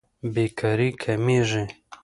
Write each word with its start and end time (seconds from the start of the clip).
بېکاري 0.33 0.89
کمېږي. 1.01 1.63